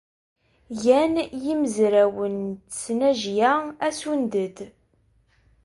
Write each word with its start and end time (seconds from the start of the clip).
Gan 0.81 1.13
yimezrawen 1.43 2.37
n 2.51 2.57
tesnajya 2.69 3.51
asunded. 3.87 4.57